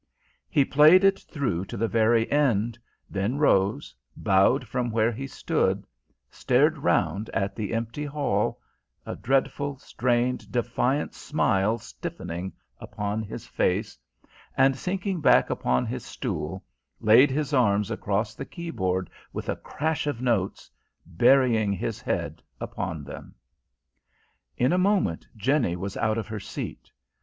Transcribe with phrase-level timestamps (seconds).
[0.49, 5.85] He played it through to the very end, then rose, bowed from where he stood,
[6.31, 8.59] stared round at the empty hall
[9.05, 13.95] a dreadful, strained, defiant smile stiffening upon his face
[14.57, 16.65] and sinking back upon his stool,
[16.99, 20.71] laid his arms across the keyboard with a crash of notes,
[21.05, 23.35] burying his head upon them.
[24.57, 26.89] In a moment Jenny was out of her seat.